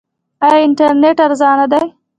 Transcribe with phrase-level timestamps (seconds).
[0.47, 1.83] آیا انټرنیټ ارزانه دی؟